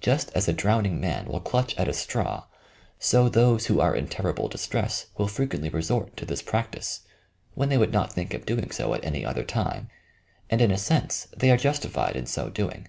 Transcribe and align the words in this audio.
Just 0.00 0.30
as 0.34 0.48
a 0.48 0.54
drowning 0.54 0.98
man 1.02 1.26
will 1.26 1.38
clutch 1.38 1.76
at 1.76 1.86
a 1.86 1.92
straw, 1.92 2.44
so 2.98 3.28
those 3.28 3.66
who 3.66 3.78
are 3.78 3.94
in 3.94 4.08
terrible 4.08 4.48
distress 4.48 5.08
will 5.18 5.28
frequently 5.28 5.68
resort 5.68 6.16
to 6.16 6.24
this 6.24 6.40
practice, 6.40 7.02
when 7.52 7.68
they 7.68 7.76
would 7.76 7.92
not 7.92 8.10
think 8.10 8.32
of 8.32 8.46
doing 8.46 8.70
so 8.70 8.94
at 8.94 9.04
any 9.04 9.22
other 9.22 9.44
time; 9.44 9.90
and, 10.48 10.62
in 10.62 10.70
a 10.70 10.78
sense, 10.78 11.28
they 11.36 11.50
are 11.50 11.58
justified 11.58 12.16
in 12.16 12.24
so 12.24 12.48
doing. 12.48 12.88